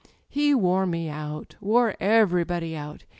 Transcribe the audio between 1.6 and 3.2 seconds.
wore everybody out.